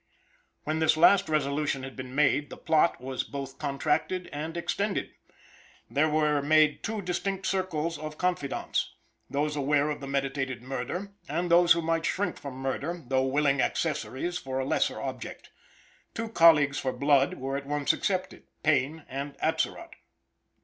[0.63, 5.11] When this last resolution had been made, the plot was both contracted and extended.
[5.91, 8.95] There were made two distinct circles of confidants
[9.29, 13.61] those aware of the meditated murder, and those who might shrink from murder, though willing
[13.61, 15.51] accessories for a lesser object.
[16.15, 19.93] Two colleagues for blood were at once accepted Payne and Atzerott.